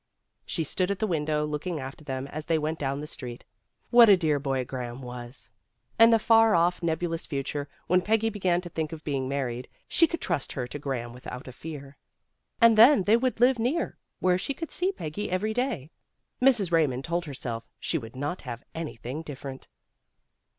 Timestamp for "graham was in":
4.65-6.09